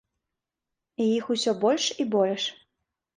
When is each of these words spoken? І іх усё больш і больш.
І 1.05 1.05
іх 1.17 1.25
усё 1.35 1.53
больш 1.65 1.85
і 2.05 2.07
больш. 2.17 2.43